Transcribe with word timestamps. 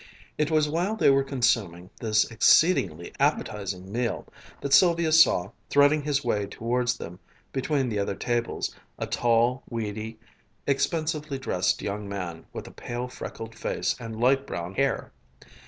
It 0.35 0.49
was 0.49 0.67
while 0.67 0.95
they 0.95 1.11
were 1.11 1.23
consuming 1.23 1.91
this 1.99 2.23
exceedingly 2.31 3.11
appetizing 3.19 3.91
meal 3.91 4.25
that 4.61 4.73
Sylvia 4.73 5.11
saw, 5.11 5.51
threading 5.69 6.01
his 6.01 6.25
way 6.25 6.47
towards 6.47 6.97
them 6.97 7.19
between 7.53 7.87
the 7.87 7.99
other 7.99 8.15
tables, 8.15 8.75
a 8.97 9.05
tall, 9.05 9.61
weedy, 9.69 10.17
expensively 10.65 11.37
dressed 11.37 11.83
young 11.83 12.09
man, 12.09 12.47
with 12.51 12.65
a 12.65 12.71
pale 12.71 13.07
freckled 13.09 13.53
face 13.53 13.95
and 13.99 14.19
light 14.19 14.47
brown 14.47 14.73
hair. 14.73 15.11